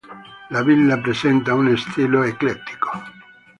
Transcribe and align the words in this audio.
La 0.49 0.63
villa 0.63 0.97
presenta 1.03 1.53
uno 1.53 1.75
stile 1.75 2.25
eclettico. 2.29 2.89